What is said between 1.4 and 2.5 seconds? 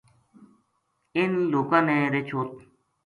لوکاں نے رچھ اُ